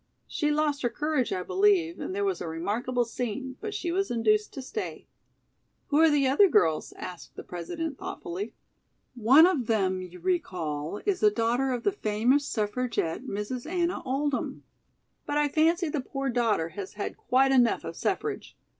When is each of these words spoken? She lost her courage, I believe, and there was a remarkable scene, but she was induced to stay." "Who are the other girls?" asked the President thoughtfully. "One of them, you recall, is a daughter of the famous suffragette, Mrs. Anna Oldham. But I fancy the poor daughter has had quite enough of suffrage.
She 0.25 0.49
lost 0.49 0.81
her 0.81 0.89
courage, 0.89 1.31
I 1.31 1.43
believe, 1.43 1.99
and 1.99 2.15
there 2.15 2.25
was 2.25 2.41
a 2.41 2.47
remarkable 2.47 3.05
scene, 3.05 3.57
but 3.61 3.71
she 3.75 3.91
was 3.91 4.09
induced 4.09 4.51
to 4.55 4.61
stay." 4.63 5.05
"Who 5.89 5.99
are 5.99 6.09
the 6.09 6.27
other 6.27 6.49
girls?" 6.49 6.91
asked 6.93 7.35
the 7.35 7.43
President 7.43 7.99
thoughtfully. 7.99 8.55
"One 9.13 9.45
of 9.45 9.67
them, 9.67 10.01
you 10.01 10.19
recall, 10.19 11.01
is 11.05 11.21
a 11.21 11.29
daughter 11.29 11.71
of 11.71 11.83
the 11.83 11.91
famous 11.91 12.47
suffragette, 12.47 13.27
Mrs. 13.27 13.67
Anna 13.69 14.01
Oldham. 14.03 14.63
But 15.27 15.37
I 15.37 15.47
fancy 15.47 15.87
the 15.87 16.01
poor 16.01 16.31
daughter 16.31 16.69
has 16.69 16.93
had 16.93 17.15
quite 17.15 17.51
enough 17.51 17.83
of 17.83 17.95
suffrage. 17.95 18.57